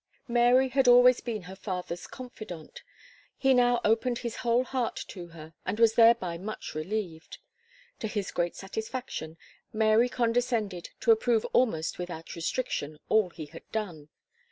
[0.27, 2.81] Mary had always been her father's confidante;
[3.37, 7.37] he now opened his whole heart to her, and was thereby much relieved.
[7.99, 9.37] To his great satisfaction,
[9.71, 14.09] Mary condescended to approve almost without restriction, all he had done.